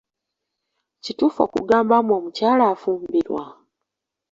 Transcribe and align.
Kituufu 1.03 1.39
okugamba 1.45 1.95
mbu 2.03 2.13
omukyala 2.19 2.63
afumbirwa? 2.73 3.43